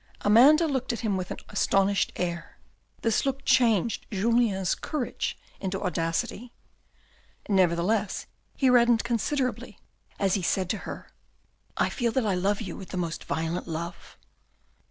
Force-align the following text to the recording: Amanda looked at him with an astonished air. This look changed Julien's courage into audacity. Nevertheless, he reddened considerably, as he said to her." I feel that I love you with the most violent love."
Amanda 0.21 0.65
looked 0.67 0.91
at 0.91 1.01
him 1.01 1.15
with 1.15 1.29
an 1.29 1.37
astonished 1.49 2.11
air. 2.15 2.57
This 3.03 3.23
look 3.23 3.45
changed 3.45 4.07
Julien's 4.09 4.73
courage 4.73 5.37
into 5.59 5.79
audacity. 5.79 6.51
Nevertheless, 7.47 8.25
he 8.55 8.67
reddened 8.71 9.03
considerably, 9.03 9.77
as 10.17 10.33
he 10.33 10.41
said 10.41 10.71
to 10.71 10.77
her." 10.89 11.11
I 11.77 11.89
feel 11.89 12.11
that 12.13 12.25
I 12.25 12.33
love 12.33 12.61
you 12.61 12.75
with 12.75 12.89
the 12.89 12.97
most 12.97 13.25
violent 13.25 13.67
love." 13.67 14.17